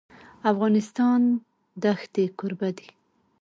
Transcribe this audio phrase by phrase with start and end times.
[0.51, 1.21] افغانستان
[1.81, 2.89] د ښتې کوربه دی.